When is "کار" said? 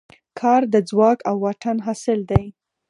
0.39-0.61